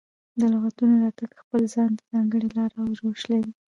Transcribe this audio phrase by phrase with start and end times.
[0.39, 3.51] د لغتونو راتګ خپل ځان ته ځانګړې لاره او روش لري.